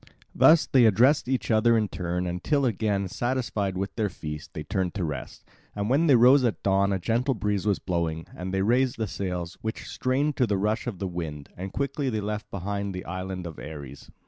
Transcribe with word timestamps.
Thus 0.33 0.65
they 0.65 0.85
addressed 0.85 1.27
each 1.27 1.51
other 1.51 1.77
in 1.77 1.87
turn, 1.87 2.25
until 2.25 2.65
again, 2.65 3.07
satisfied 3.07 3.77
with 3.77 3.95
their 3.95 4.09
feast, 4.09 4.55
they 4.55 4.63
turned 4.63 4.95
to 4.95 5.03
rest. 5.03 5.43
And 5.75 5.91
when 5.91 6.07
they 6.07 6.15
rose 6.15 6.43
at 6.43 6.63
dawn 6.63 6.91
a 6.91 6.97
gentle 6.97 7.35
breeze 7.35 7.67
was 7.67 7.77
blowing; 7.77 8.25
and 8.35 8.51
they 8.51 8.63
raised 8.63 8.97
the 8.97 9.05
sails, 9.05 9.59
which 9.61 9.85
strained 9.87 10.37
to 10.37 10.47
the 10.47 10.57
rush 10.57 10.87
of 10.87 10.97
the 10.97 11.07
wind, 11.07 11.49
and 11.55 11.71
quickly 11.71 12.09
they 12.09 12.19
left 12.19 12.49
behind 12.49 12.95
the 12.95 13.05
island 13.05 13.45
of 13.45 13.59
Ares. 13.59 14.09